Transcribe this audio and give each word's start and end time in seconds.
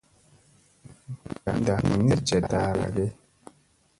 Ndak 1.59 1.83
ni 2.05 2.13
ca 2.27 2.39
ta 2.49 2.57
ara 2.69 2.87
ge. 2.95 3.07